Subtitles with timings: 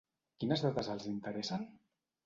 [0.43, 1.73] Quines dates els interessen?